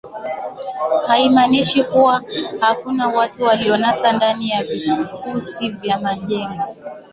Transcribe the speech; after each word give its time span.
haimaanishi 1.07 1.83
kuwa 1.83 2.23
hakuna 2.59 3.07
watu 3.07 3.43
walionasa 3.43 4.11
ndani 4.11 4.49
ya 4.49 4.63
vifusi 4.63 5.69
vya 5.69 5.99
majengo 5.99 6.63